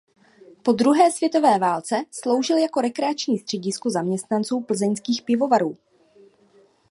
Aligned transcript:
Po 0.63 0.71
druhé 0.71 1.11
světové 1.11 1.59
válce 1.59 1.95
sloužil 2.11 2.57
jako 2.57 2.81
rekreační 2.81 3.37
středisko 3.37 3.89
zaměstnanců 3.89 4.59
Plzeňských 4.67 5.21
pivovarů. 5.21 5.77